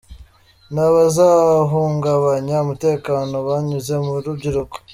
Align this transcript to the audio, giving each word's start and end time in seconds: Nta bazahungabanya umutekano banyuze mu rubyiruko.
Nta 0.73 0.85
bazahungabanya 0.95 2.55
umutekano 2.65 3.33
banyuze 3.47 3.93
mu 4.05 4.13
rubyiruko. 4.25 4.75